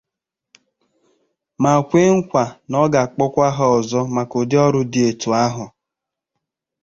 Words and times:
ma 1.61 1.73
kwe 1.87 2.01
nkwà 2.17 2.43
na 2.69 2.75
ọ 2.83 2.85
ga-akpọkwa 2.93 3.45
ha 3.57 3.65
ọzọ 3.77 3.99
maka 4.15 4.35
ụdị 4.41 4.57
ọrụ 4.65 4.81
dị 4.91 5.01
etu 5.09 5.29
ahụ 5.45 5.65